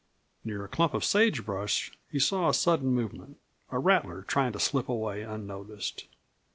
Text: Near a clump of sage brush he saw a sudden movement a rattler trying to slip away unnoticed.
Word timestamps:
Near 0.43 0.65
a 0.65 0.67
clump 0.67 0.95
of 0.95 1.03
sage 1.03 1.45
brush 1.45 1.91
he 2.09 2.17
saw 2.17 2.49
a 2.49 2.55
sudden 2.55 2.89
movement 2.89 3.37
a 3.69 3.77
rattler 3.77 4.23
trying 4.23 4.51
to 4.53 4.59
slip 4.59 4.89
away 4.89 5.21
unnoticed. 5.21 6.07